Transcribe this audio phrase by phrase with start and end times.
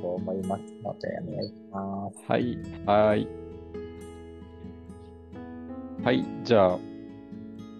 [0.00, 2.30] と思いますので、お願いします。
[2.30, 2.58] はい。
[2.86, 3.28] はい。
[6.04, 6.24] はい。
[6.44, 6.78] じゃあ、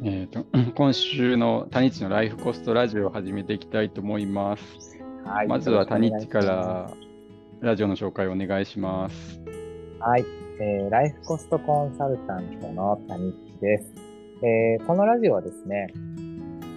[0.05, 0.45] えっ、と、
[0.75, 4.99] 今週のタニッチのライフコストラジオを始めていきたいと思います。
[5.25, 6.91] はい、まずはタニッチから
[7.61, 9.41] ラジオの紹介をお願いします。
[9.41, 10.01] ます。
[10.01, 10.25] はい、
[10.61, 13.93] えーライフコストコンサルタントの谷地です。
[14.43, 15.89] えーこのラジオはですね、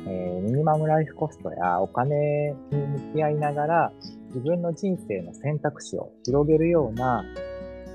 [0.07, 3.93] えーミニマムライフコストやお金に向き合いながら
[4.33, 7.23] 自分の人生の選択肢を広げるような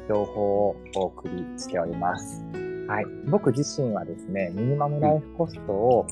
[0.07, 2.45] 情報をお送りしております。
[2.87, 3.07] はい。
[3.27, 6.07] 僕自身はですね、ミニマムライフコストを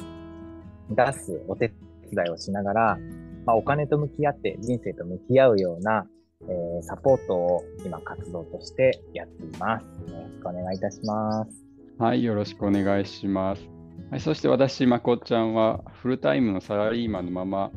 [0.90, 1.72] 出すお手
[2.10, 2.98] 伝いをしながら、
[3.44, 6.06] まあ、お金と向き合って人生と向き合うような、
[6.48, 9.84] えーサポートを今活動としてやっています。
[10.10, 11.64] よろしくお願いいたします。
[11.98, 12.24] はい。
[12.24, 13.74] よろしくお願いします。
[14.10, 17.70] はい、そして私、まこっちゃんはフルタイムのサラリーマンのまま、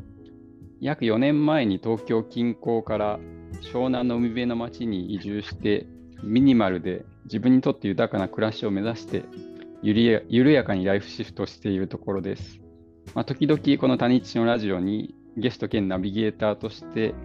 [0.79, 3.19] 約4年前に東京近郊から
[3.73, 5.87] 湘南の海辺の町に移住して、
[6.23, 9.23] ミニマルで自分にとって豊かな暮らしを目指して、
[9.81, 12.59] 緩やかにライフシフトしているところです。
[13.15, 17.15] まあ、時々この谷地のラジオにゲスト兼ナビゲーターとして、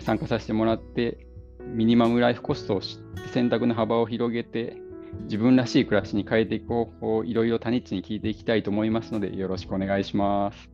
[0.00, 1.26] 参加させてもらって、
[1.66, 4.76] ミニマムライフコストを知って選択の幅を広げて、
[5.24, 10.73] 自分らしい暮らしに変えていく方法をいろいろ谷地に聞いていきたいと思いますので、よろしくお願いします。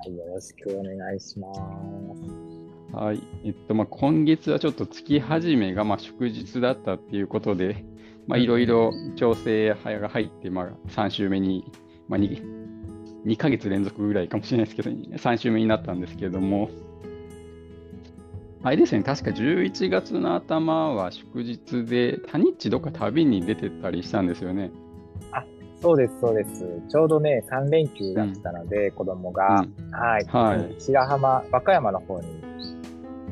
[0.00, 0.16] はい。
[0.16, 2.96] よろしくお願いします。
[2.96, 3.22] はい。
[3.44, 7.84] えっと、まあ、今月はちょっと月始めがまあ祝日だったっていうことで、
[8.26, 11.70] まあ、いろいろ調整が入って、まあ、3週目に、
[12.08, 12.42] まあ2、
[13.26, 16.70] 2ヶ月連続ぐらいかもしれないですけど、3週目になったんですけれども、
[18.62, 24.70] あれですね、確か11月の頭は祝日で、谷地どっか旅に出てたりしたんですよね。
[25.80, 26.82] そうです、そうです。
[26.88, 32.26] ちょうどね、3連休だったので、子供が、はい、はい白浜、和歌山の方に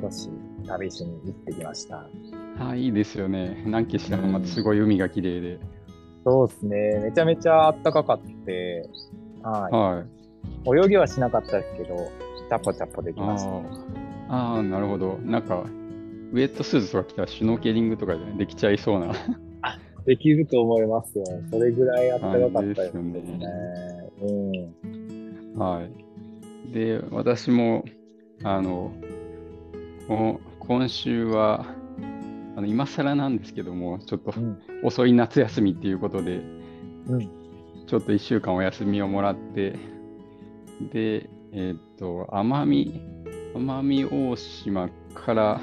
[0.01, 0.31] 少し
[0.67, 2.07] 旅しに行ってきました。
[2.59, 3.63] はい、いいですよね。
[3.67, 5.59] 南紀白浜すごい海が綺麗で。
[6.25, 8.89] そうですね、めちゃめちゃ暖かかって、
[9.43, 10.05] はい、は
[10.75, 10.85] い。
[10.85, 11.97] 泳ぎはしなかったですけど、
[12.49, 13.51] チャポチャポできました。
[13.51, 13.63] あー
[14.29, 15.19] あー、なるほど。
[15.23, 15.65] なんか、
[16.33, 19.13] ウェットスーツとか着たらシュノーケリングとかでできちゃいそうな。
[20.09, 21.25] できると思いますよ。
[21.51, 22.91] それぐらい暖かかったですね。
[22.93, 23.43] 感じですよ
[24.23, 26.73] うんはい。
[26.73, 27.85] で、私も、
[28.43, 28.91] あの、
[30.09, 31.67] こ今週は、
[32.57, 36.41] あの今更なんですけども、ちょっとうん遅い夏休みっていうことで、
[37.09, 37.31] うん
[37.87, 39.73] ちょっと1週間お休みをもらって、
[40.91, 43.03] で、えーっと、奄美、
[43.55, 45.61] 奄美大島から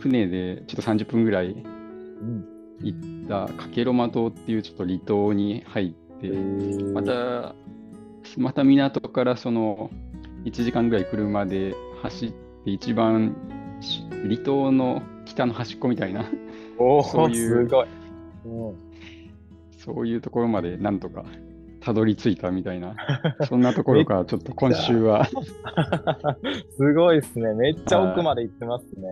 [0.00, 1.56] 船でちょっと30分ぐらいう
[2.24, 2.53] ん
[2.84, 6.28] 行った加計呂麻島っていうちょっと離島に入って、
[6.92, 7.54] また、
[8.36, 9.90] また港からその
[10.44, 12.32] 1時間ぐらい車で走っ
[12.64, 13.34] て一番
[13.80, 16.24] し離島の北の端っこみたいな、
[16.78, 17.86] そういうすごい。
[18.46, 18.84] うん
[19.84, 21.26] そういうところまでなんとか
[21.80, 22.96] たどり着いたみたいな、
[23.46, 25.26] そんなところからちょっと今週は、
[26.74, 27.52] すごいですね。
[27.52, 29.06] めっちゃ奥まで行ってますね。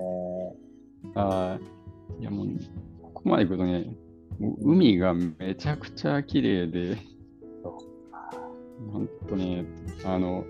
[1.14, 2.46] あーいやもう、
[3.22, 3.86] ここまで行くとね、
[4.62, 6.98] 海がめちゃくちゃ綺麗で、
[8.92, 9.64] ほんとね、
[10.04, 10.44] あの、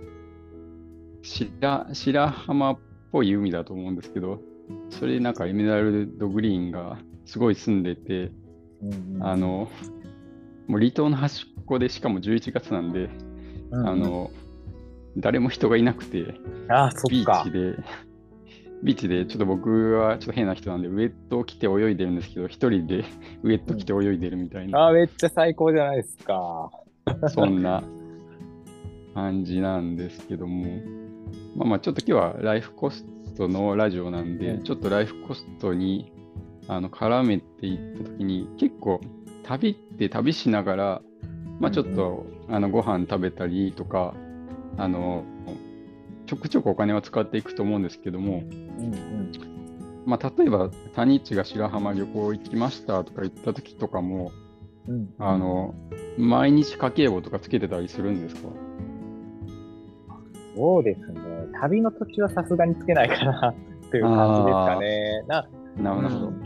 [1.23, 2.79] 白白浜っ
[3.13, 4.41] ぽい海だと思うんですけど、
[4.89, 8.33] それなんかエメラルドグリーンがすごい住んでて、
[8.83, 9.71] うんうんあの、
[10.67, 13.11] もう離島の端っこでしかも11月なんで、
[13.71, 14.31] うんあの、
[15.19, 16.25] 誰も人がいなくて、
[16.71, 17.45] あ、そビっか。
[17.47, 17.51] ーチ。
[17.51, 17.77] で、
[18.83, 23.05] ビーチでちょっと僕はちょっと変な人なんで、ウェットを着て泳いでるんですけど、一人で
[23.43, 26.71] ウェット着て泳いでるみたいな、あ、めっちゃ最高じゃないですか。
[27.29, 27.83] そんな
[29.15, 30.65] 感じなんですけども、
[31.57, 33.05] まあまあちょっと今日はライフコス
[33.37, 34.63] トのラジオなんで、うん。
[34.63, 36.13] ちょっとライフコストに
[36.69, 39.01] あの絡めていったときに、結構
[39.45, 41.03] 旅って旅しながら、
[41.61, 44.15] まあちょっと、あのご飯食べたりとか、
[44.77, 45.25] あの、
[46.33, 49.33] ちょくちょくお金は使っていくと思うんですけども、うんうん。
[50.07, 54.33] まあ、例えば、谷地が白浜旅行行きましたとか言った時とかも、
[54.89, 55.75] うん、あの、
[56.17, 58.49] 毎日家計簿とかつけてたりするんですか？
[60.57, 61.21] そうですね。
[61.61, 63.55] 旅の途中はさすがにつけないかな
[63.91, 65.25] という感じですかね。
[65.27, 65.47] な
[65.77, 66.27] なるほど。
[66.29, 66.43] うん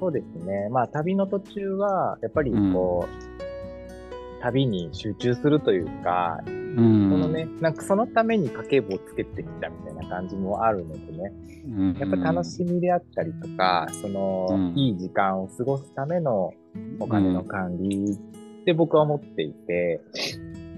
[0.00, 0.68] そうですね。
[0.70, 6.40] まあ、旅の途中は、やっぱりこう、旅に集中するというか、
[6.76, 7.10] うん。
[7.10, 11.32] そのね、なんかそのために家計簿をつけてきたみたいな感じもあるのでね、
[11.66, 16.52] うん、やっぱ楽しみであったりとか、その、うんいい時間を過ごすための
[17.00, 20.00] お金の管理って僕は思っていて、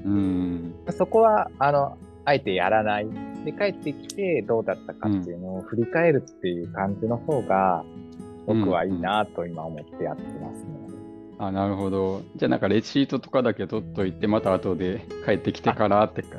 [0.04, 0.74] うん。
[0.96, 3.06] そこは、あの、あえてやらない
[3.44, 7.84] で、帰ってきてどうだったかっていうのを振り返るっていう感じの方が、
[8.46, 10.81] 僕はいいなと今思ってやってますね。
[11.42, 12.22] あ、なるほど。
[12.36, 16.38] じゃあなんかレシートとかだけ取っといて、また後で帰ってきてからってか。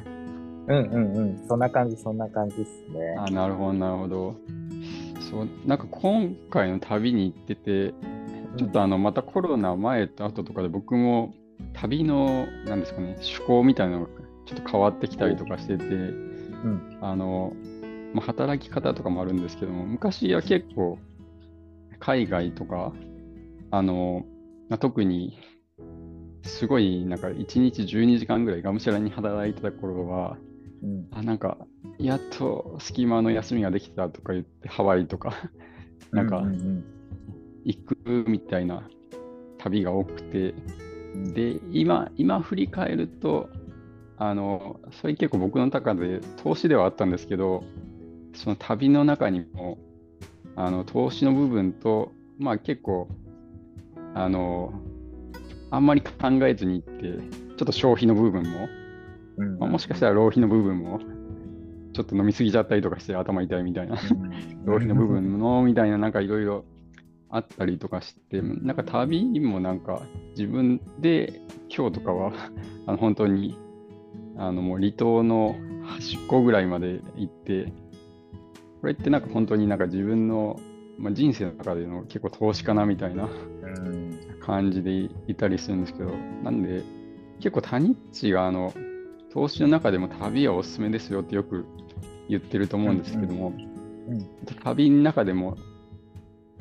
[0.68, 1.46] うんうんうん。
[1.46, 3.16] そんな感じ、そんな感じですね。
[3.18, 4.36] あ、なるほど、なるほど。
[5.30, 7.94] そう、なんか今回の旅に行ってて、
[8.58, 11.34] ちょっとあの、またコロナ前と後とかで僕も
[11.74, 14.08] 旅の、なんですかね、趣向みたいなのが
[14.46, 16.98] ちょっと変わってきたりとかしてて、うん。
[17.02, 17.52] あの、
[18.14, 20.98] まあ、働き方とかもあるんですけども、昔は結構、
[22.00, 22.94] 海外とか、
[23.72, 24.26] あの、
[24.74, 25.38] まあ、特に、
[26.42, 30.36] すごい、なんか1日12時間ぐらいがむしゃらに働いてた頃は、
[30.82, 31.08] うん。
[31.12, 31.60] あ、なんか、
[32.00, 35.52] やっと隙間の休みができたとか言って、ハワイとか、
[36.12, 36.84] なんかう、ん
[37.66, 38.90] 行くみたいな
[39.60, 40.56] 旅が多くて、
[41.14, 43.52] うん、で、今、今振り返ると、
[44.18, 47.64] あの、それ結構僕の中で投資ではあったんですけど、
[48.34, 49.78] その旅の中にも、
[50.56, 53.08] あの、投資の部分と、まあ結構、
[54.14, 54.74] あの、
[55.72, 58.70] あんまり考えずに行って、ちょっと消費の部分も、
[59.38, 59.60] うん。
[59.60, 61.00] まあ、もしかしたら浪費の部分も、
[61.94, 63.98] ちょっと飲みすぎちゃったりとかして頭痛いみたいな、
[64.66, 66.66] 浪費の部分のみたいな、なんかいろいろ
[67.30, 70.04] あったりとかして、なんか旅もなんか
[70.38, 71.42] 自分で
[71.76, 72.32] 今日とかは
[72.86, 73.58] あの本当に
[74.38, 77.74] あのもう離島の端っこぐらいまで行って、
[78.82, 80.60] これってなんか本当になんか自分の、
[80.98, 83.28] まあ、人生の中での結構投資かなみたいなう
[83.90, 84.20] ん。
[84.46, 84.92] 感じで
[85.28, 86.12] いたりするんですけど、
[86.44, 86.84] なんで
[87.40, 88.74] 結構タニッチがあの
[89.34, 91.66] 投資の中でも旅はおすすめですよってよく
[92.30, 93.54] 言ってると思うんですけども、
[94.10, 94.28] うん。
[94.64, 95.58] 旅の中でも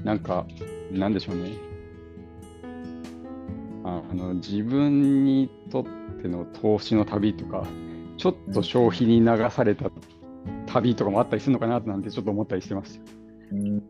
[0.04, 0.46] なんか
[0.92, 1.50] なんでしょうね。
[3.84, 5.84] あの自分にとっ
[6.22, 7.66] ての投資の旅とか
[8.16, 9.90] ちょっと消費に流された
[10.66, 13.00] 旅とかもあったりするのかななんてちょっと思ったりしてます。
[13.50, 13.82] うん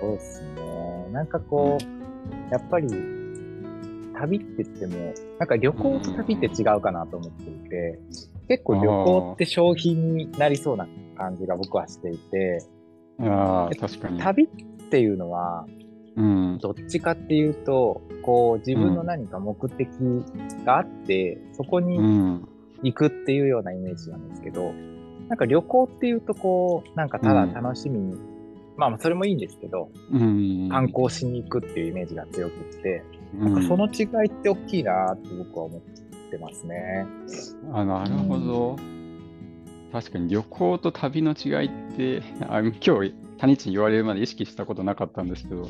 [0.00, 1.08] そうですね。
[1.12, 2.88] なんかこう、やっぱり、
[4.18, 8.00] 旅って言っても、なんか旅行と旅って違うかなと思っていて、
[8.48, 12.64] 結構旅行って消費になりそうな感じが僕はしていて、
[13.18, 14.18] ああ、確かに。
[14.18, 14.48] 旅っ
[14.90, 15.66] ていうのは、
[16.16, 16.58] うん。
[16.60, 19.88] どっちかっていうと、こう自分の何か目的
[20.64, 22.48] があって、そこうにん。
[22.82, 24.72] 行くっていうようなイメージなんですけど、
[25.28, 28.16] なんか旅行っていうとこう、なんかただ楽しみに、
[28.76, 30.68] まあそれもいいんですけど、うん。
[30.70, 33.02] 観光しに行くっていうイメージが強くって、
[33.38, 35.80] うんその違いって大きいなって僕は思っ
[36.30, 37.06] てますね。
[37.72, 38.76] あ、なるほど。
[39.92, 45.68] 確かに旅行と旅の違いって、 あ今日、谷地に言われるまで意識したことなかったんですけど、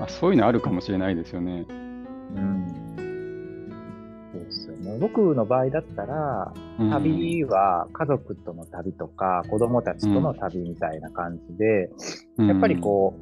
[0.00, 1.66] あそういうのあるかもしれないですよね。
[1.68, 2.81] うん。
[5.02, 11.90] 僕の場合だったら、うん、旅は家族との旅とか、子供たちとの旅みたいな感じで、
[12.38, 13.16] やっぱりこ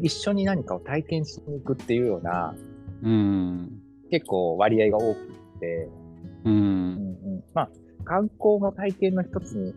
[0.00, 2.54] う、一緒に何かを体験しに行くっていうような、
[3.02, 3.82] うん。
[4.10, 5.20] 結構割合が多く
[5.60, 5.88] て、
[6.46, 6.52] うん。
[6.52, 7.70] うんうん、まあ、
[8.04, 9.74] 観光も体験の一つに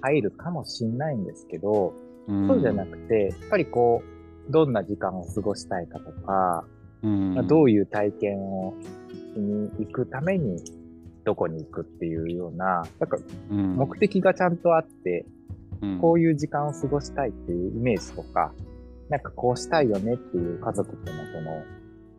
[0.00, 1.92] 入るかもしれないんですけど、
[2.28, 2.46] うん。
[2.46, 4.00] そうじゃなくて、やっぱりこ
[4.48, 6.64] う、どんな時間を過ごしたいかとか、
[7.02, 8.74] うん、まあどういう体験を
[9.36, 10.62] しに行くために、
[11.24, 13.18] どこに行くっていうような、なんか
[13.50, 15.26] うん、目的がちゃんとあって、
[15.82, 18.52] うん、こういう時間を過ごしたいっていうイメージとか、
[19.10, 21.62] なんかこうしたいよねっていう家族とのその、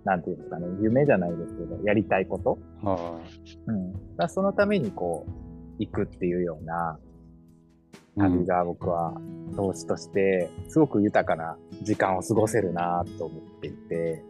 [0.03, 2.59] なんていうんですかね、夢じゃないですけど、やりたいこと。
[2.83, 3.19] は
[3.67, 4.15] うん。
[4.15, 5.31] だそのためにこう、
[5.79, 6.97] 行くっていうような
[8.17, 9.13] い旅が僕は
[9.55, 14.23] 投資として、すごく豊かな時間を過ごせるなと思っていて、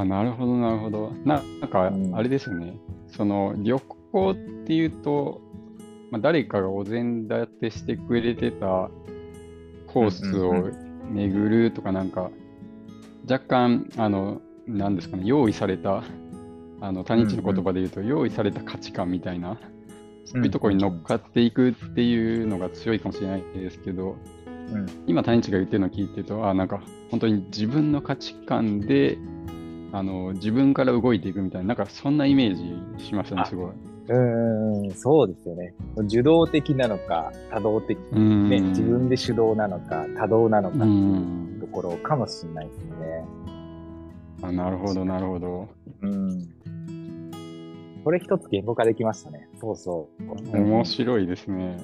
[0.00, 1.12] あ、なるほど、なるほど。
[1.24, 2.76] ななんかう、んあれですよね。
[3.08, 3.78] その、旅
[4.12, 4.34] 行っ
[4.66, 5.40] ていうと、
[6.10, 8.90] まあ、誰かがお膳立てしてくれてた
[9.86, 12.30] コースをうんうん巡るとか、なんか、
[13.30, 16.02] 若干、あの、なんですかね、用意された、
[16.80, 19.56] あの、谷地の言葉で言うと、用意された価値観みたいな、
[20.24, 24.16] そういうところに乗っかっていくっていうのが強いかもしれないですけど、
[24.72, 24.86] うん。
[25.06, 29.16] 今、谷地が言ってるのを聞いてると、あ、なんか本当に自分の価値観で、
[29.92, 32.54] あの自分から動いていくみたいな、なんかそんなイメー
[32.98, 33.70] ジしましたね、すごい。
[34.08, 35.74] うーん、そうですよね。
[35.96, 43.24] 受動的なのか、多動的、うんね、自分で主導なのか、多動なのかうっていうんところかもしれないですね。
[44.42, 45.68] あなるほど、なるほど。
[46.02, 46.48] うん。
[48.04, 49.48] これ一つ言語化できましたね。
[49.60, 50.08] そうそ
[50.54, 50.56] う。
[50.56, 51.78] 面白いですね。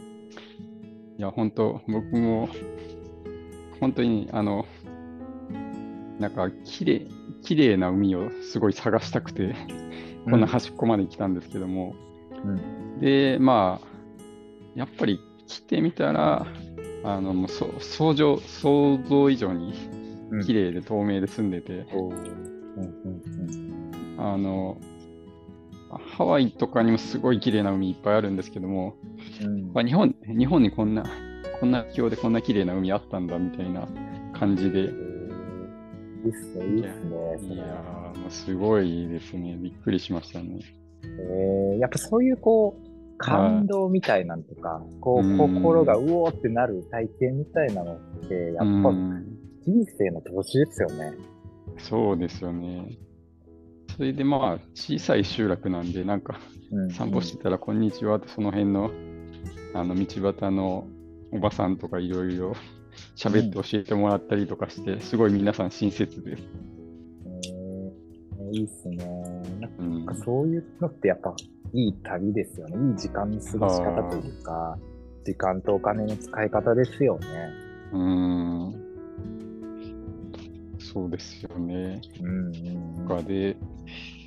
[1.18, 2.48] いや、本当、僕も、
[3.80, 4.64] 本当に、あの、
[6.20, 7.08] なんか、きれい、
[7.42, 9.54] 綺麗な海をすごい探したくて、
[10.24, 11.94] こんな端っこまで来たんですけども、
[12.44, 13.00] うん。
[13.00, 13.86] で、まあ、
[14.74, 16.46] やっぱり来てみたら、
[17.04, 19.74] あのもうそ想像想像以上に
[20.46, 21.84] 綺麗で透明で住んでて、
[24.18, 24.78] あの
[26.16, 28.94] ハワイとかにもすごい綺麗な海いっぱいあるんですけども、
[29.42, 29.72] うん。
[29.72, 31.04] まあ、日本日本にこんな
[31.60, 33.88] こんな気候でこんな綺麗な海あったんだみたいな
[34.32, 34.90] 感じで、
[36.24, 37.54] いいっすね、いいっすね。
[37.54, 40.60] いやーもうすごいですね、びっくりしましたね。
[41.04, 47.98] えーやっぱそういうこう、感動みたいなんとか、こう、うん心がうおーってなる体験みたいなのっ
[48.28, 51.12] て、やっぱうん人生の投資ですよね。
[51.78, 52.98] そうですよね。
[53.96, 56.38] それでまあ、小さい集落なんで、なんか
[56.70, 58.90] うん散歩してたら、こんにちはって、その辺の
[59.74, 60.86] あの道端の
[61.32, 62.54] おばさんとかいろいろ
[63.16, 66.42] 喋って教えてもらったりとかして、すごい皆さん親切です。
[67.26, 67.72] えー
[68.52, 69.06] いいっすね。
[69.60, 71.34] なんうんかそういうのってやっぱ
[71.72, 72.76] いい旅ですよね。
[72.90, 74.78] いい時間の過ごし方というか、
[75.24, 77.26] 時間とお金の使い方ですよね。
[77.92, 78.82] うーん。
[80.78, 82.02] そうですよね。
[82.20, 82.46] うん
[83.08, 83.56] うんで、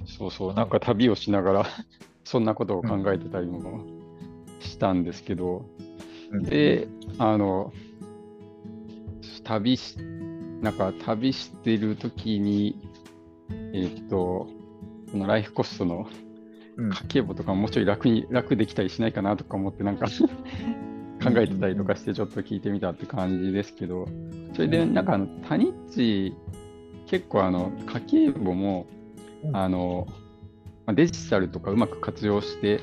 [0.06, 1.66] そうそう、なんか旅をしながら、
[2.24, 3.86] そんなことを考えてたりも
[4.60, 5.66] したんですけど、
[6.32, 6.88] うんで、
[7.20, 7.72] あの、
[9.46, 9.98] 旅し、
[10.62, 12.82] なんか旅してる時に、
[13.74, 14.48] えーっと、
[15.12, 16.08] このライフコストの
[16.78, 16.90] うん。
[16.90, 20.08] 家計簿とかももうちょい楽に、楽できたりしないかなとか思って、なんか
[21.24, 24.08] 考えてたりとかして、ちょっと聞いてみたって感じですけど、
[24.54, 26.34] それで、なんかあの、タニッチ、
[27.08, 28.88] 結構あの、家計簿も、
[29.44, 29.56] うん。
[29.56, 30.08] あの、
[30.86, 32.82] まあデジタルとかうまく活用して、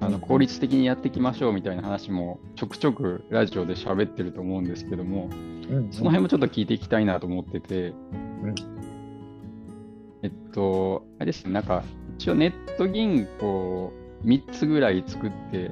[0.00, 7.92] あうんの効率的にやっていきましょうみたいな話もちょくちょくラジオで喋ってると思うんですけども、うんその辺もちょっと聞いていきたいなと思ってて、
[8.42, 8.54] うん。
[10.22, 11.84] えっと、あれですね、なんか
[12.18, 13.92] 一応ネット銀行
[14.24, 15.70] 3つぐらい作って、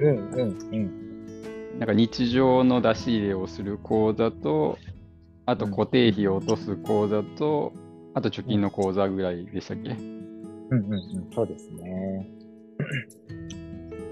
[0.00, 1.78] うんうんうん。
[1.78, 4.78] なんか日常の出し入れをする口座と、
[5.46, 7.72] あと固定費を落とす口座と、
[8.14, 9.90] あと貯金の口座ぐらいでしたっけ？
[9.90, 9.98] うん
[10.70, 12.28] うんうん、そうですね。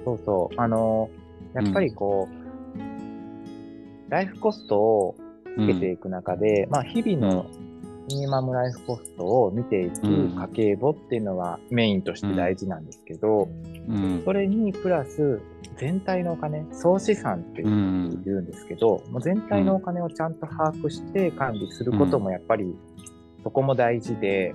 [0.04, 0.54] そうそう。
[0.60, 1.10] あの、
[1.54, 5.16] やっぱりこう、ライフコストを
[5.58, 7.46] つけていく中で、まあ、日々の
[8.08, 10.34] ミニマムライフコストを見ていくうん。
[10.34, 13.48] 家計簿っていうのはメインとして大事なんですけど、
[13.88, 14.22] うん。
[14.24, 15.40] それにプラス
[15.76, 22.74] 全体のお金、総資産ってういうん言うんですけど、もう全体のお金をちゃんと把握して管理することもやっぱり
[23.42, 24.54] そこも大事で、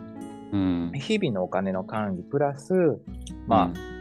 [0.51, 0.91] うん。
[0.95, 2.73] 日々のお金の管理プラス、
[3.47, 3.92] まあ、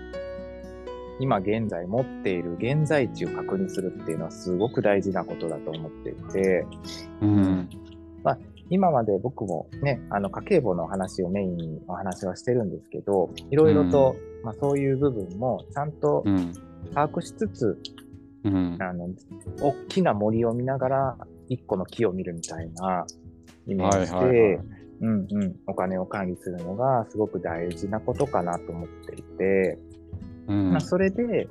[1.21, 6.67] 今現在持っている現在地を確認するっていうのはすごく大事なことだと思っていて、
[7.21, 7.69] うん。
[8.71, 16.53] 今まで僕もね、あの家計簿の話をメインにお話はしてるんですけど、いろいろと、まあそういう部分もちゃんとうん。
[16.95, 17.79] 把握しつつ、
[18.45, 18.77] うん。
[18.81, 19.09] あの、
[19.61, 21.17] 大きな森を見ながら
[21.49, 23.07] 一個の木を見るみたいな
[23.67, 24.61] イメージで、はいはいはい。
[25.03, 29.79] うんうん、お金を管理するのがすごく大事なことかなと思っていて、
[30.49, 30.71] うん。
[30.73, 31.49] まあ、それで、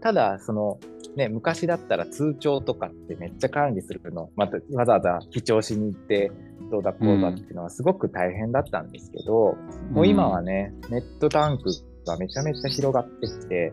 [0.00, 0.78] ただ、その、
[1.16, 6.32] ね、昔だったら通帳とかってめっちゃ管理するの、またわざわざ記帳しに行って、
[6.70, 9.56] どうだこうだっていうのはすごく大変だったんですけど、
[9.92, 11.64] もう今はね、ネットタンク
[12.06, 13.72] がめちゃめちゃ広がってきて、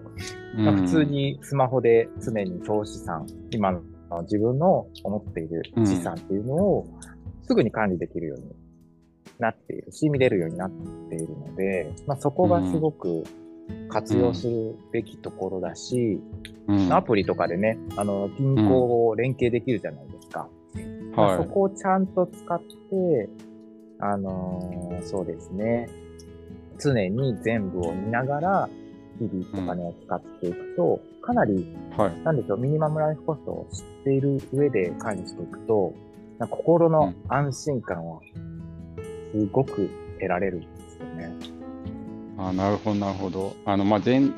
[0.56, 3.82] まあ普通にスマホで常に総資産、今の
[4.24, 6.88] 自分の思っている資産っていうのを
[7.44, 8.46] すぐに管理できるように
[9.40, 10.72] なっているし、見れるようになっ
[11.10, 13.24] ているので、まあ、そこがすごく
[13.90, 16.22] 活用するべきところだし、
[16.68, 16.94] うん。
[16.94, 20.48] アプリとかでね、あの、銀行を連携できるじゃないですか。
[21.16, 21.38] まあはい。
[21.38, 23.30] そこをちゃんと使って、
[24.00, 25.90] あのーそうですね、
[26.80, 28.70] 常に全部を見ながら、
[29.20, 32.24] 日々お金を使っていくと、かなり、はい。
[32.24, 35.94] なんでしょう、ミニマムライフコストを知っている上で管理していくと、
[36.50, 38.22] 心の安心感を
[39.34, 40.64] すごく得られる。
[42.48, 43.56] あなるほど、なるほど。
[43.66, 44.34] あの、まあ、全、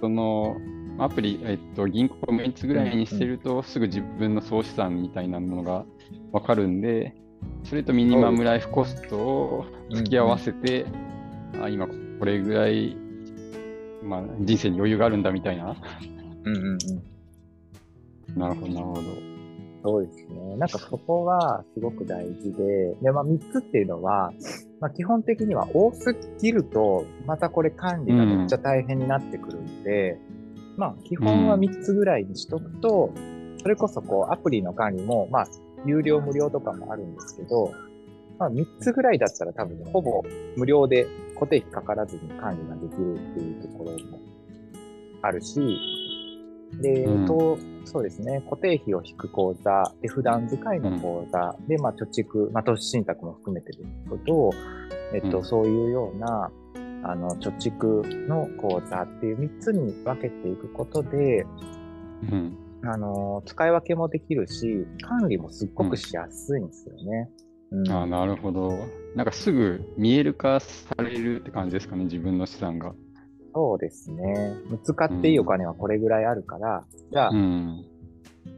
[0.00, 0.56] その、
[0.98, 5.84] アプリ、えっと、銀行を3つぐらいにしてると、すぐ自分の総資産みたいなものが
[6.30, 7.14] わかるんで、
[7.64, 10.86] それとミニマムライフコストを付き合わせて、
[11.60, 12.96] あ今これぐらい、
[14.02, 15.74] まあ、人生に余裕があるんだみたいな。
[16.44, 18.38] うんうんうん。
[18.38, 19.02] なるほど、なるほど。
[19.82, 20.56] そうですね。
[20.56, 24.32] なんかそこがすごく大事で、で、まあ3つっていうのは、
[24.80, 30.18] まあ基本的には多すぎると、またこれ管理がめっちゃ大変になってくるんで、
[30.76, 33.12] まあ基本は3つぐらいにしとくと、
[33.62, 35.48] それこそこうアプリの管理も、まあ
[35.84, 37.74] 有料無料とかもあるんですけど、
[38.38, 40.22] まあ3つぐらいだったら多分ほぼ
[40.56, 44.18] 無料で固定費かからずに管理ができるっていうところも
[45.20, 45.60] あるし、
[46.80, 54.50] で、うんとそうですね、固定費を引く口座、で普段使いの口座、で、まあ、貯蓄、まあ、投資信託も含めてですけど、
[55.12, 56.50] えっと、うんそういうような、
[57.02, 61.46] あの、貯蓄の口座っていう3つに分けていくことで、
[62.30, 62.56] うん。
[62.82, 67.30] あの、使い分けもできるし、管理もすっごくしやすいんですよね。
[67.72, 67.90] うん。
[67.90, 68.72] あなるほど。
[69.14, 72.94] なんかすぐ見える化されるって感じですかね、自分の資産が。
[73.54, 74.54] そうですね。
[74.84, 77.84] 使っていいお金はこれぐらいあるから、じゃあ、うん。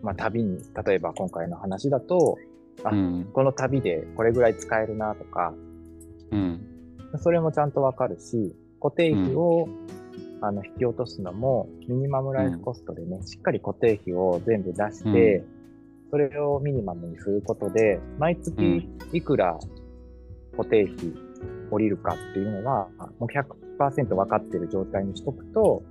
[0.03, 2.39] まあ、旅に、例えば今回の話だと、
[2.85, 3.31] あうん。
[3.33, 5.55] この旅でこれぐらい使えるなとか、
[6.31, 6.61] うん。
[7.19, 9.69] それもちゃんとわかるし、固定費を、
[10.45, 15.45] あの引き落とすのも、ミニマムライフコストでね、しっかり固定費を全部出して、
[16.11, 19.59] それをミニマムにすることで、毎月いくら
[20.57, 21.13] 固定費
[21.71, 25.83] 降りるかっていうのが、もう100%分かってる状態にしとくと、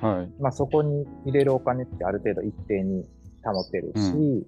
[0.00, 0.42] はい。
[0.42, 3.04] まあそこに入れるお金ってある程度一定に
[3.44, 4.46] 保てるし、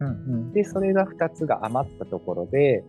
[0.00, 2.84] うんうんで、それが2つが余ったところで、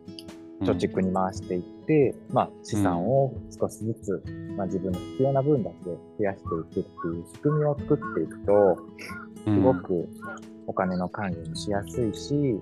[0.62, 4.24] 貯蓄に回していって、まあ資産を少しずつ、
[4.56, 10.10] まあ自分の必要な分だけ増やしていくっていう仕組みを作っていくと、うんすごく
[10.66, 12.60] お金の管理もしやすいし、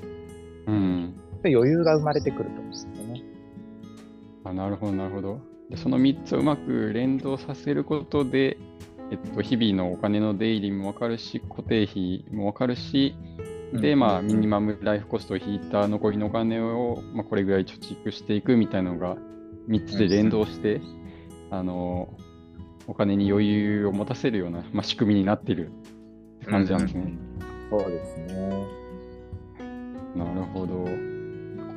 [0.67, 1.13] うん。
[1.45, 3.23] 余裕が生まれてくると思うんですよね。
[4.43, 5.52] あなるほど、なるほど。
[5.73, 8.57] でその3つをうまく連動させることで、
[9.09, 13.15] えっと、日々のお金の出入りもわかるし、固定費もわかるし、
[13.73, 19.17] で、うんまあ、ミニマムライフコストを引いた残りのお金を、まあ、これぐらい貯蓄していくみたいなのが、
[19.67, 20.79] 3つで連動して、
[21.49, 22.15] あの、
[22.85, 25.71] お金に余裕を持たせるような、まあ、仕組みになっている
[26.37, 27.13] って感じなんですね。
[27.71, 28.67] そうですね。
[30.15, 30.83] なるほど。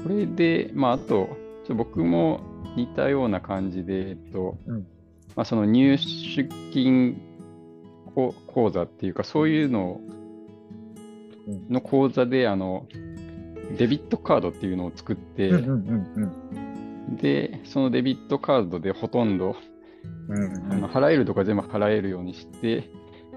[0.02, 4.86] これで、まあ、あと、ちょっと僕も似たような感じで、えっと、うん。
[5.34, 7.20] まあ、その入出金
[8.14, 10.00] こ口座っていうか、そういうの
[11.46, 12.86] うんの口座で、あの、
[13.78, 19.56] デビットカードっていうのを作って、うんうんうんで、そのデビットカードでほとんど、
[20.28, 20.36] うん。
[20.36, 22.90] うんあの払えるとか全部払えるようにして、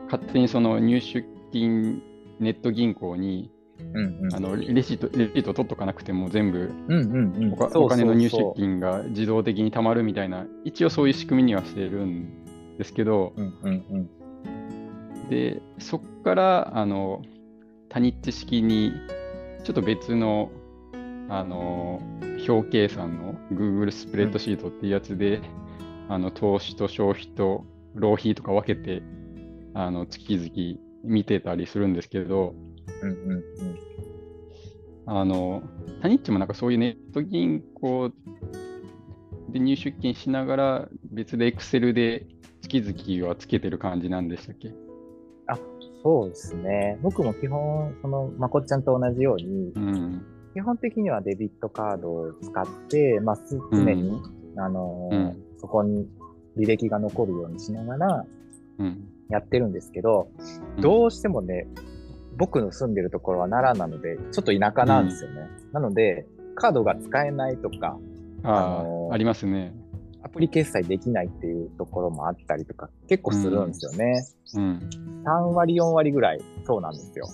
[0.06, 2.02] 勝手にその入出金
[2.40, 4.36] ネット銀行にうんうん。
[4.36, 7.54] あのレシートレシート取っとかなくても全部うんうんうん。
[7.76, 14.10] お金の入出金が自動的に貯まるみたいな、一応そういう仕組みにはしてるんですけど、うんうんうん。
[15.30, 17.22] で、そこから、あの、
[17.90, 18.94] 他日知式に、
[19.64, 20.52] ちょっと別の、
[21.30, 22.02] あの、
[22.48, 25.42] 表計算の Google スプレッドシートっていうやつで、
[26.08, 29.04] あの、投資と消費と浪費とか分けて、
[29.74, 32.56] あの、月々見てたりするんですけど、
[33.02, 33.44] うんうんうん
[35.06, 35.64] あの、
[36.02, 38.12] タニッチもなんかそういうネット銀行
[39.50, 42.28] で入出金しながら別で Excel で
[42.62, 44.72] 月々はつけてる感じなんでしたっけ？
[45.48, 45.58] あ、
[46.04, 47.00] そうですね。
[47.02, 50.26] 僕も基本、その、まこっちゃんと同じように、うん。
[50.54, 54.22] 基本的にはデビットカードを使って、まあ、す常に、
[54.58, 56.08] あのーうんそこに
[56.58, 58.26] 履歴が残るようにしながら
[58.78, 59.10] うん。
[59.30, 60.30] やってるんですけど、
[60.78, 61.68] うんどうしてもね、
[62.40, 65.42] 僕の住んでるところは奈良なので、ちょっと田舎なんですよね。
[65.74, 66.26] なので、
[66.56, 68.00] カードが使えないとか、
[68.44, 69.74] ああ、りますね。
[70.24, 74.26] アプリ決済できないっていうところもあったりとか、結構するんですよね。
[74.56, 74.90] うん。
[75.26, 77.28] 3割、4割ぐらいそうなんですよ。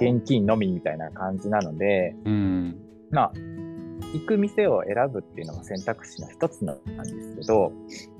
[0.00, 2.76] 現金のみみたいな感じなので、うん。
[3.10, 3.32] まあ、
[4.14, 7.72] 行く店を選ぶっていうのが選択肢の一つなんですけど、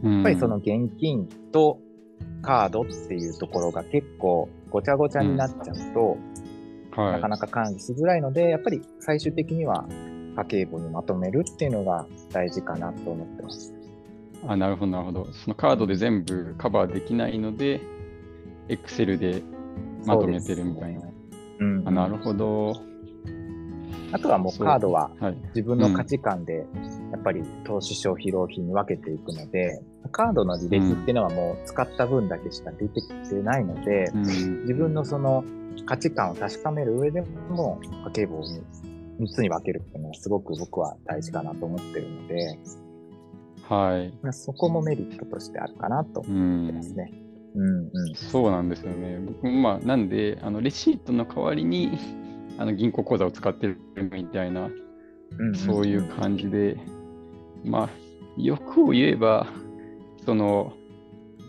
[0.02, 1.78] ややっぱりその現金と
[2.44, 6.18] カードっていうところが結構ごちゃごちゃになっちゃうと、
[7.00, 9.86] はい、なかなか管理しづらいので、やっぱり最終的には
[10.36, 13.72] 家計簿にまとめるっていうのが大事かなと思ってます。
[14.46, 15.32] あ、なるほど、なるほど。
[15.32, 17.80] そのカードで全部カバーできないので、
[18.68, 19.42] Excel で
[20.04, 21.08] まとめてるみたいな。
[21.60, 22.74] うん、あなるほど。
[24.12, 25.36] あとはもうカードははい。
[25.54, 26.66] 自分の価値観で、
[27.10, 29.80] やっぱり投資消費浪費に分けていくので、
[30.14, 34.22] カードの履歴っていうのはもう使った分だけしか出てきてないので、うん。
[34.62, 35.44] 自分のその
[35.86, 38.62] 価値観を確かめる上でも、家計簿に
[39.20, 42.58] 3つに分けるっていうのはすごく僕は大事かなと思ってるので、
[43.68, 44.14] はい。
[44.22, 46.76] まあそこもメリットとしてあるかなとう思ってん。
[46.76, 47.10] ますね。
[47.56, 48.14] うんうん。
[48.14, 49.18] そうなんですよね。
[49.18, 51.90] 僕もまあ、なんで、あのレシートの代わりに
[52.56, 53.78] あの銀行口座を使ってる
[54.12, 54.70] みたいな、
[55.38, 56.76] うんんそういう感じで、
[57.64, 57.88] まあ、
[58.36, 59.48] 欲を言えば、
[60.24, 60.72] その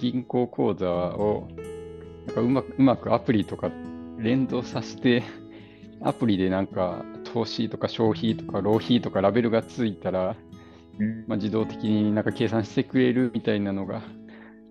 [0.02, 1.48] 銀行口座を
[2.28, 3.72] なんかうまくうまくアプリとか
[4.18, 5.24] 連動させて、
[6.02, 10.36] アプリでなんか投資とか消費とか浪費とかラベルがついたら、
[11.00, 11.26] うん。
[11.28, 14.02] まあ、自動的になんか計算してくれるみたいなのが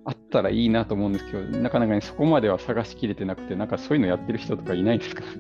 [0.07, 5.23] あっったらいいなと思うんですけど、なかなかね、そこまでは探しきれてなくて、なんかそういうのやってる人とかいないですか？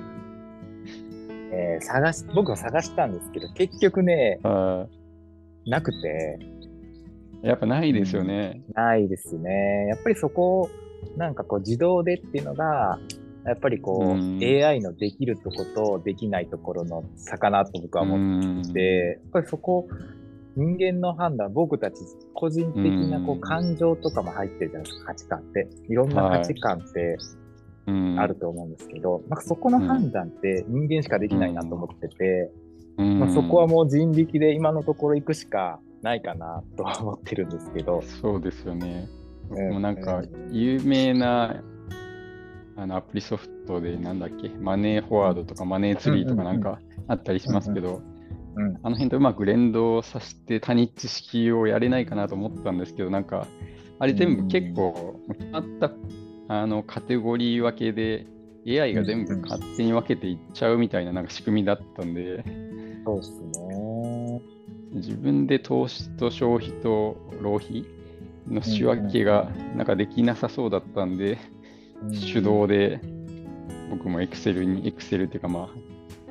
[1.52, 4.86] えー探し、僕は探したんですけど、結局ね、あ
[5.66, 6.63] なくて、ー
[7.44, 8.62] やっぱないですよね。
[8.74, 9.86] ないですね。
[9.88, 10.70] やっぱりそこ、
[11.16, 12.98] なんかこう自動でっていうのが、
[13.44, 19.86] やっぱりこう、うん AI のできるとことできないところの差かなと僕は思ってうんて、やっぱりそこ、
[20.56, 21.96] 人間の判断、僕たち
[22.32, 25.68] 個人的なこうんう感情とかも入ってるじゃないですか、価値観って。
[25.88, 27.18] いろんな価値観って
[27.86, 32.50] うんあると思うんですけど、なんかそこの判断って人間しかできないなと思ってて、
[32.96, 38.02] うんまあ、そこはもう人力で今のところ行くしかないかなとは思ってるんですけど。
[38.02, 39.08] そうですよね。
[39.48, 41.62] 僕うんもなんかうん有名な
[42.76, 48.02] あのアプリソフトでなんだっけ、マネーフォワードとかマネーツリーとかなんかあったりしますけど、
[48.56, 53.46] うんあの辺とうまく連動させて他日知識をやれないかなと思ったんですけど、なんか
[53.98, 55.90] あれ全部結構決まった
[56.48, 58.26] あのカテゴリー分けで
[58.66, 62.44] AI が全部勝手に分けていっちゃうみたいななんか仕組みだったんで、
[63.04, 63.83] そうですね。
[64.94, 67.84] 自分で投資と消費と浪費
[68.48, 71.38] の仕分けがなんかできなさそうだったんで、
[72.32, 73.00] 手動で
[73.90, 75.68] 僕も Excel に Excel っていうかま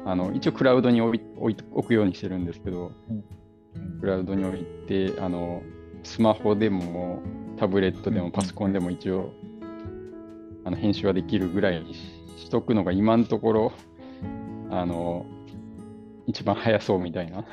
[0.05, 3.23] ああの一応クラウドに置い置くようにしてるんですけどうん
[3.99, 5.61] クラウドに置いてあの
[6.03, 7.21] スマホでも
[7.57, 9.33] タブレットでうんもパソコンでも一応
[10.65, 11.99] あの編集はできるぐらいにし
[12.37, 13.73] しとくのが今のところ
[14.69, 15.25] あの
[16.27, 17.45] 一番早そうみたいな。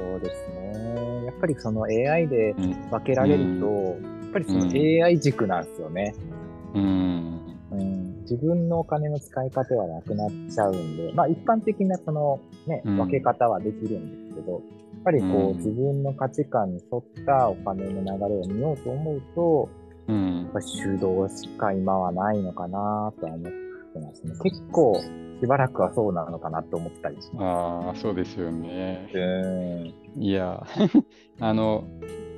[0.00, 1.24] そうですね。
[1.26, 2.90] やっぱりその AI でうん。
[2.90, 5.04] 分けられると、やっぱりそのうん。
[5.04, 6.14] AI 軸なんですよね。
[6.74, 7.40] うん。
[7.72, 12.96] うん、自分のお金の使い方はなくなっちゃうんで、まあ一般的なそのね、うん。
[12.96, 14.60] 分け方はできるんですけど、やっ
[15.04, 15.56] ぱりこう、うん。
[15.58, 19.68] 自分の価値観に沿ったお金の流れを見ようと思うと、
[20.08, 20.42] うん。
[20.42, 23.52] やっぱり手動しか今はないのかなとは思っ
[23.92, 24.32] てますね。
[24.42, 25.00] 結構
[25.40, 29.08] しばらくはそうなのかなと思ったりしまああ、そうですよね。
[29.10, 29.18] す。
[29.18, 30.22] うん。
[30.22, 30.66] いや、
[31.40, 31.84] あの、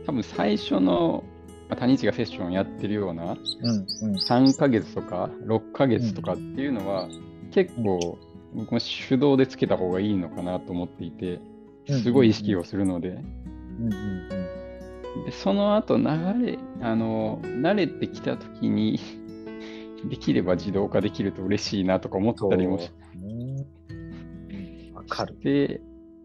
[0.07, 1.25] 多分最初の、
[1.69, 4.15] まあ谷地がセッションやってるようなうん、うん。
[4.17, 7.09] 3ヶ月とか6ヶ月とかっていうのは、
[7.51, 8.19] 結構
[8.55, 11.41] 僕も手動でつけた方がいいのかなと思っていて、
[11.87, 19.01] すごい意識をするので、うん、うん、でその後流れ、あの、慣れてきた時に、
[20.09, 23.67] できれば自動化できると嬉しいなとか思ったりもしね。
[23.91, 25.35] うんわかる。
[25.35, 25.81] て、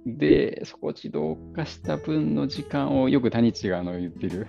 [0.05, 4.47] で、そこ自動化した分の時間をよく谷地があの言ってる、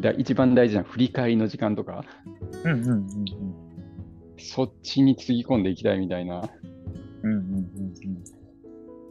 [0.00, 2.04] だ一番大事な振り返りの時間とか、
[2.64, 3.06] うん、うん、うん、
[4.38, 6.50] そっちにつぎ込んでいきたいみたいな
[7.22, 7.32] うん。
[7.32, 7.94] うん、うん、うん。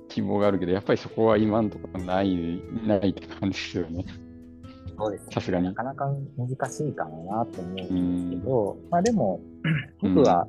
[0.07, 4.05] 希望があるけど、やっぱりそこは今のところない、ないって感じですよね。
[4.99, 5.27] そうですね。
[5.31, 9.39] さすがになかなか難しいかもなと思うんですけど、まあでも、
[10.01, 10.47] 僕は、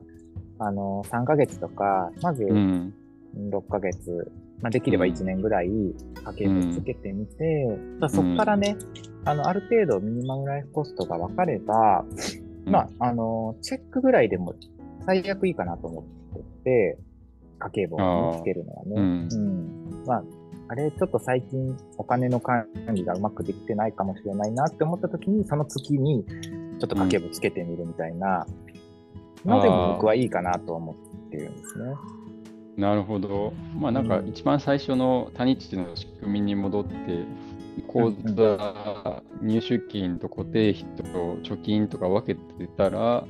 [0.59, 2.93] あの、3ヶ月とか、まずうん。
[3.35, 5.95] 6ヶ月、まあできれば1年ぐらい家
[6.37, 7.67] 計簿つけてみて、
[8.01, 8.77] まあそこからね、
[9.25, 12.05] あの、ある程度ミニマムライフコストが分かれば、
[12.67, 14.55] まあ、あの、チェックぐらいでも
[15.07, 16.05] 最悪いいかなと思っ
[16.37, 16.99] てて、
[17.59, 18.95] 家計簿につけるのはね。
[18.97, 20.05] うんうん。
[20.07, 20.25] まあ、
[20.71, 26.25] あれ、ちょっと最近お金の管理がうまくできてないかもしれないなって思った時に、その月に
[26.79, 28.47] ちょっと家計簿つけてみるみたいな
[29.45, 31.93] のでも僕はいいかなと思ってるんですね。
[32.77, 33.53] なるほど。
[33.81, 36.95] まあなんかうん一番最初の谷地の仕組みに戻って、
[37.89, 41.03] 口座、入出金と固定費と
[41.43, 43.27] 貯金とか分けてたら、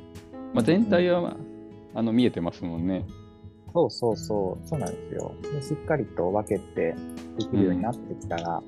[0.53, 1.37] まあ、全体は、まあ
[1.93, 3.05] あの見えてますもんね。
[3.73, 5.33] そうそうそう、そうなんですよ。
[5.43, 6.95] でしっかりと分けて
[7.39, 8.63] できるようになってきたら、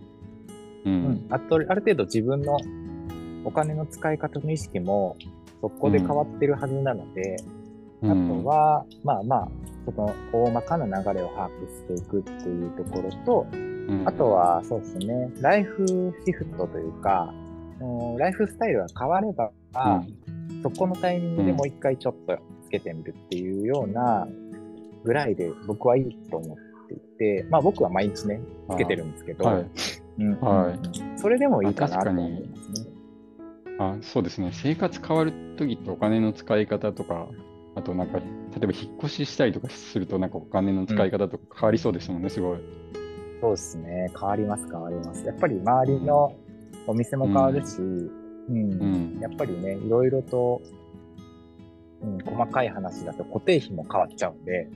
[0.84, 0.94] ううん。
[1.04, 1.26] ん。
[1.30, 2.58] あと、ある程度自分の
[3.44, 5.16] お金の使い方の意識も
[5.60, 7.36] そこで変わってるはずなので、
[8.02, 9.48] あとは、まあまあ、
[9.84, 15.86] その大まかな流れを把握していくっていうところと、うん、あとはそうですね、ライフ
[16.24, 19.50] シフトというか、うんライフスタイルが変われば、
[20.62, 24.28] そこのタイミングでもう一回ちょっとつけてみるっていうような
[25.04, 26.56] ぐらいで僕はいいと思っ
[26.88, 29.70] ていて、まあ僕は毎日ね、つけてるんですけど、はい
[30.18, 32.90] うんはいうんそれでもいいかなと思いますね。
[33.78, 34.50] あそうですね。
[34.52, 37.28] 生活変わるときってお金の使い方とか、
[37.74, 38.24] あとなんか、例
[38.62, 42.58] えば引っ越ししたりとかすると、なんかお金の使い方とか変わりそうですもんね、すごい。
[43.40, 44.10] そうですね。
[44.18, 45.24] 変わります、変わります。
[45.24, 46.36] やっぱり周りの
[46.86, 48.08] お店も変わるし、うん。
[48.48, 49.18] うん。
[49.20, 50.60] やっぱりね、いろいろと、
[52.02, 54.68] うん、細かい話だと固定費も変わっちゃうんで、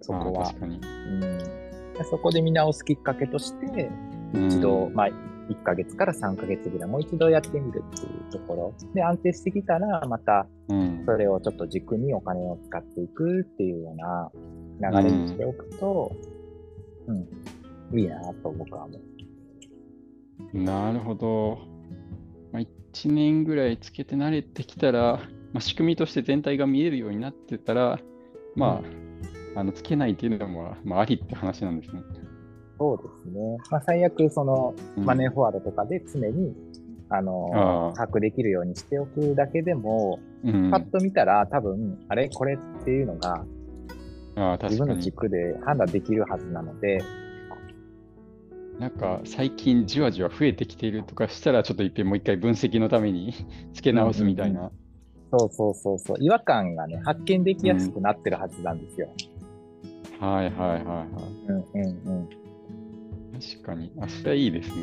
[0.00, 0.60] そこはあ確。
[0.60, 0.76] かに。
[0.76, 3.90] うん、でそこで見直すきっかけとして、
[4.34, 8.74] うん一度、まあ、1ヶ月から3ヶ月ぐらいもう一度やってみるっていうところ。
[8.94, 16.10] で、安定してきたら、またうんそれをちょっと軸にお金を使っていくっていうような流れにしておくと、
[17.06, 18.98] うん、いいなと僕は思
[20.52, 20.58] う。
[20.58, 21.58] なるほど。
[22.52, 25.20] まあ、1年ぐらいつけて慣れてきたら、
[25.54, 28.00] まあ、仕組みとして全体が見えるようになってたら、
[28.56, 28.82] ま
[29.54, 32.02] あ、あのつけないっていうのも、まあ、ありって話なんですね。
[32.76, 33.56] そうですね。
[33.70, 36.52] まあ、最悪、その、うんマネーフォワードとかで常に、
[37.08, 42.28] あの、把握できるようにしておくだけでも、うん、パッと見たら多分、あれ？
[42.28, 43.44] これっていうのが。
[44.64, 47.00] 自分の軸で判断できるはずなので、
[48.80, 53.32] なんか最近じわじわ増えてきているとかしたら、ちょっといっぺんもう一回分析のために
[53.72, 54.72] 付け直すみたいな。
[55.38, 59.08] そうそうそうそう、違和感がね、発見できやすくなってるはずなんですよ。
[60.20, 61.06] はいはいはいはい。
[61.48, 62.28] うんうんうん。
[63.40, 63.90] 確かに。
[64.00, 64.74] あ、それはいいですね。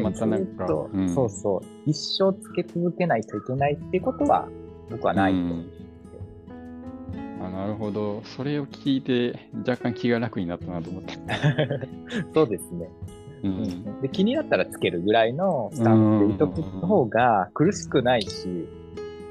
[0.00, 4.48] またなんか、うんそうそう、一生つけ続けないといけないっていうことは、
[4.90, 5.38] 僕はないと。
[5.38, 5.70] うん
[7.40, 8.22] あなるほど。
[8.24, 11.12] それを聞いて、若干気が楽になったなと思って。
[12.32, 12.88] そうですね。
[13.44, 18.48] ううんん、で気になったらつけるぐらいのスタンスでいとく方が苦しくないし、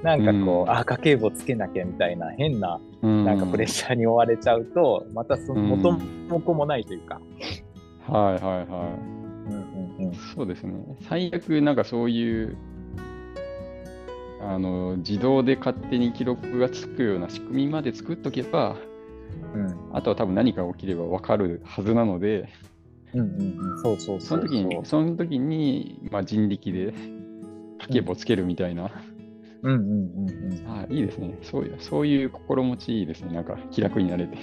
[0.04, 7.20] なんかこう、うんあ、家計簿つけなきゃみたいな変な、うんなんかプレッシャーに追われちゃうと、またその元も子もないというか。
[8.08, 8.98] はいはいは
[9.50, 10.16] うんうんうんい。
[10.36, 10.74] そうですね。
[11.10, 12.56] 最悪、なんかそういう、
[14.42, 18.76] あの、自動で勝手に記録がつくような仕組みまで作っとけば、
[19.56, 22.50] うんあとは多分何か起きれば分かるはずなので、
[23.14, 26.94] うんうんうん、そうそうそそうの時に、その時に、まあ、人力で
[27.80, 28.92] 家計簿つけるみたいな、
[29.62, 30.68] うんうんうんうん。
[30.68, 31.76] あいいですねそういう。
[31.80, 33.34] そういう心持ちいいですね。
[33.34, 34.38] なんか気楽になれて。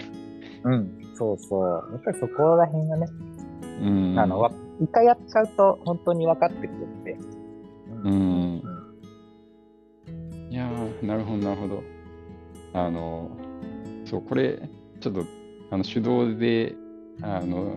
[0.65, 1.89] うん、そうそう。
[1.93, 3.07] やっぱりそこら辺がね、
[3.83, 4.19] うん。
[4.19, 7.17] あの、わ一回やっちゃうと本当に分かってくるって。
[8.05, 8.63] うん
[10.51, 11.83] いやー、なるほど、なるほど。
[12.73, 13.31] あの、
[14.05, 14.59] そう、これ、
[15.01, 15.25] ちょっと、
[15.71, 16.75] あの手動で、
[17.23, 17.77] あの、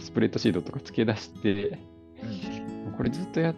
[0.00, 1.78] スプレッドシートとか付け出して、
[2.96, 3.54] これずっとや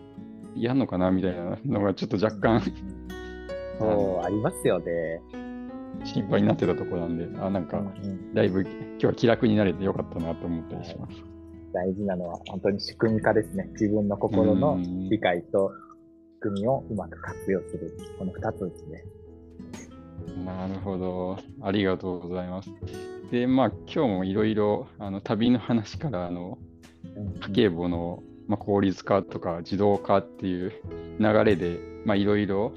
[0.55, 2.63] やんのかなみたいなのがちょっと若干
[3.79, 5.21] そう、ありますよね。
[6.05, 11.15] 心配になってたところなんで、あ、なんかうん、うんだいぶ今日は気楽になれてよかったなと思ったりします。
[11.73, 13.69] 大事なのは本当に仕組み化ですね。
[13.73, 15.73] 自分の心のうん理解と
[16.37, 17.97] 仕組みをうまく活用する。
[18.19, 19.05] この二つですね。
[20.45, 21.39] なるほど。
[21.63, 22.71] ありがとうございます。
[23.31, 26.59] で、まあ、今日もいろいろ、あの、旅の話から、あの、
[27.49, 30.73] 家計簿の、まあ、効率化とか自動化っていう
[31.19, 32.73] 流れで、まあ、いろいろ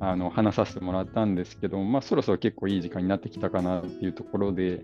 [0.00, 4.82] あの話させてもらったんですけども、まあ、そろそろ結構いい時間になってきたかなっていうところで、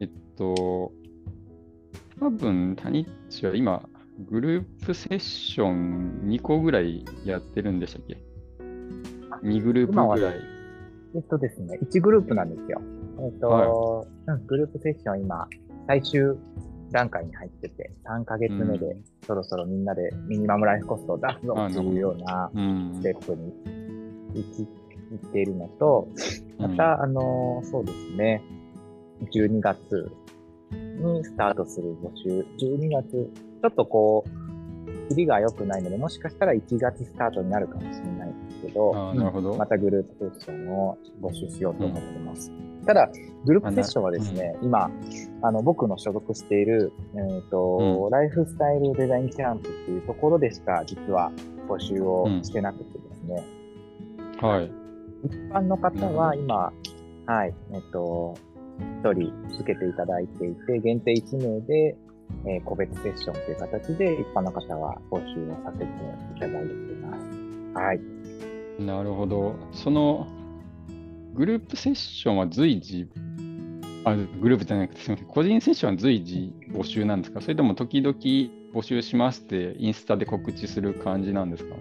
[0.00, 0.92] えっと、
[2.20, 3.82] 多分、谷地は今、
[4.30, 8.18] グループセッション2個ぐらいやってるんでしたっけ
[9.42, 10.51] ?2 グループぐらい。
[11.14, 12.80] えっとですね、1グループなんですよ。
[13.20, 15.46] えっと、うん、グループセッション今、
[15.86, 16.36] 最終
[16.90, 19.04] 段階に入ってて、3ヶ月目で、うん。
[19.26, 22.94] そろそろみんなでミニマムライフコストを出すぞっていうようなうん。
[22.94, 23.52] ステップに
[24.34, 24.68] 行き
[25.12, 26.08] 行っているのと、
[26.58, 28.42] また、あの、そうですね、
[29.32, 30.10] 12月
[30.72, 38.06] にスタートする募集、12月、ちょっとこう、切りが良くないので、もしかしたら1月スタートになるかもしれ
[38.62, 42.50] けど、あーなるほどまたグループセッションを募集しようと思ってます。
[42.86, 43.10] ただ、
[43.44, 44.90] グループセッションはですね、今、
[45.42, 51.30] あの、僕の所属している、えっ、と、ライフスタイルデザインキャンプっていうところでしか、実は
[51.68, 53.44] 募集をしてなくてですね、
[54.40, 54.70] はい。
[55.24, 56.72] 一般の方は今、
[57.26, 58.34] はい、えっと、
[59.02, 61.96] 一人受けていただいていて、限定1名で、
[62.46, 67.78] えー個別セッションという形で一般の方は募集をさせていただいています。
[67.78, 68.00] はい。
[68.86, 69.54] なるほど。
[69.72, 70.26] その
[71.34, 73.08] グループセッションは随時、
[74.04, 75.28] あ、グループじゃなくて、すみません。
[75.28, 77.40] 個人セッションは随時募集なんですか？
[77.40, 78.16] それとも時々
[78.74, 81.76] 募集しますってインスタで告知する感じなんですか？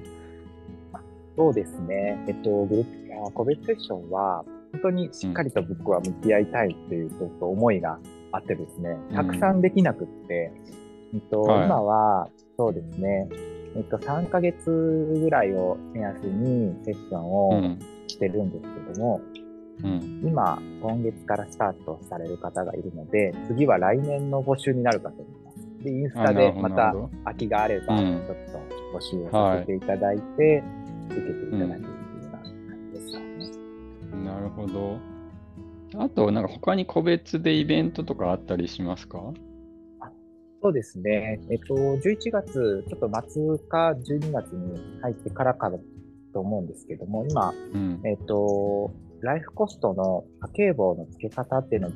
[1.38, 2.24] そうですね。
[2.28, 8.00] えっと、グループ、あ個別セッションは、本当にしっかりと僕は向き合いたいっていうちょっと思いが
[8.32, 10.54] あってですね、たくさんできなくって、
[11.14, 11.66] えっと、はい。
[11.66, 13.28] 今は、そうですね、
[13.76, 17.80] えっと、3ヶ月ぐらいを目安にセッションうをん。
[18.08, 19.22] してるんですけども、
[19.84, 20.22] うん。
[20.24, 25.84] 今、今月からスタートされる方がいるので、次は来年の募集になるかと思います。
[25.84, 28.34] で、インスタでまた空きがあれば、ちうんょっと
[28.98, 30.64] 募集をさせていただいて、
[31.10, 31.90] 受けていただけるよ
[32.22, 32.44] うな感
[32.94, 34.26] じですかね。
[34.26, 34.98] なるほど。
[35.98, 39.34] あと、なんか他に個別でイベントとかあったりしますか？
[40.62, 41.40] そうですね。
[41.50, 45.72] えっと、11月、ちょっと末か12月に入ってからか
[46.34, 48.00] と思うんですけども、今、うん。
[48.06, 51.92] えっと、ライフコストの家計簿の付け方っていうのを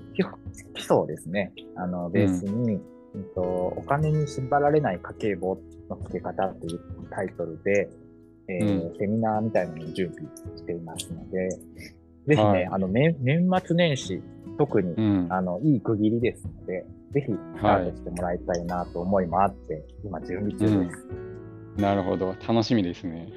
[0.74, 1.54] 基礎ですね。
[1.76, 2.80] あの、ベースに、
[3.16, 6.80] えっと、お金に縛られない家計簿の付け方っていう
[7.12, 7.90] タイトルで、
[8.48, 10.24] えーうセミナーみたいなのを準備
[10.56, 11.58] していますので、ぜ
[12.28, 14.22] ひね、はいあの、年年末年始、
[14.58, 15.28] 特に、うん。
[15.32, 21.82] あの、いい区切りですので、ぜひスタートしてもらいたいなと思いもあって、今準備中です。
[21.82, 22.36] なるほど。
[22.46, 23.30] 楽しみですね。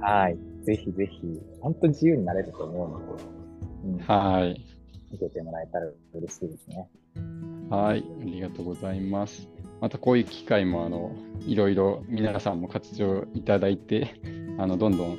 [0.00, 0.36] はい。
[0.64, 3.22] ぜひぜひ、本当に自由になれると思うので、
[3.84, 4.60] うん、はい。
[5.12, 6.88] 見ててもらえたら嬉しいですね。
[7.70, 8.04] はい。
[8.22, 9.48] ありがとうございます。
[9.80, 11.14] またこういう機会も、あの、
[11.46, 14.20] いろいろ皆さんも活用いただいて、
[14.58, 15.10] あの、どんどん、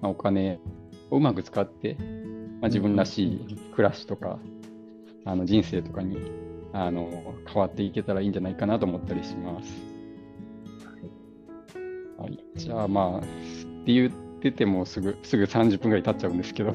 [0.00, 0.58] まあお金
[1.10, 1.98] をうまく使って、
[2.62, 4.38] まあ、自分らしい暮らしとか、
[5.26, 6.16] あの、人生とかに、
[6.72, 9.72] あの、変わっていけたらいいんじゃないかなと思ったりします。
[12.18, 12.38] はい。
[12.56, 13.22] じゃあ、まあ、っ
[13.84, 16.74] て言っててもすぐ、すぐ30分ぐらい経っちゃうんですけど、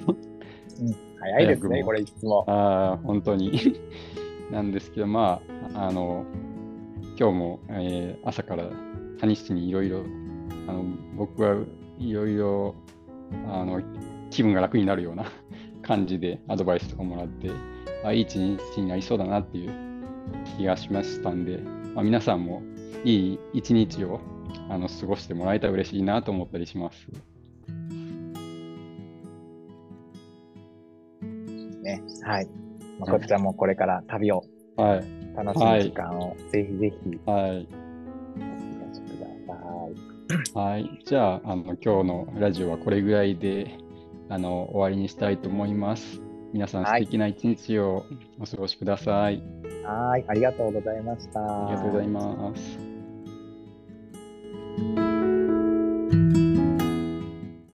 [1.20, 2.44] 早いですね、これいつも。
[2.48, 3.80] ああ、本当に。
[4.52, 5.42] なんですけど、ま
[5.74, 6.26] あ、あの、
[7.18, 8.70] 今日も、えー朝から
[9.20, 10.04] 谷市にいろいろ、
[10.68, 10.84] あの、
[11.16, 11.56] 僕は
[12.00, 12.76] いろいろ、
[13.48, 13.82] あの、
[14.30, 15.32] 気分が楽になるような
[15.82, 17.50] 感じでアドバイスとかもらって、
[18.04, 19.85] あ、いい一日になりそうだなっていう
[20.58, 21.60] 気がしましたんで、
[21.94, 22.62] まあ、皆さんも
[23.04, 24.20] いい一日を
[24.70, 27.08] あの過ごしてもらえたら嬉しいなと思ったりします。
[31.84, 32.02] ね。
[32.24, 32.48] はい。
[33.00, 34.44] まこっちゃんもこれから旅を
[34.76, 35.06] はい。
[35.36, 37.68] 楽しむ時間をぜひぜひはい。
[40.54, 41.02] はい。
[41.06, 43.78] じゃあ、あの、今日のラジオはこれぐらいで、
[44.30, 46.22] あの、終わりにしたいと思います。
[46.56, 48.06] 皆さん、はい素敵な一日を
[48.40, 49.44] お過ごしください。
[49.84, 50.24] はい。
[50.26, 51.42] ありがとうございました。
[51.42, 52.95] ありがとうございます。